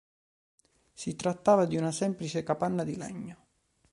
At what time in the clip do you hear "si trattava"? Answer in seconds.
0.95-1.65